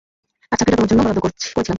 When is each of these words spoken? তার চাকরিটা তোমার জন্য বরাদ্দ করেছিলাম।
তার 0.51 0.57
চাকরিটা 0.59 0.77
তোমার 0.77 0.89
জন্য 0.91 1.01
বরাদ্দ 1.01 1.19
করেছিলাম। 1.21 1.63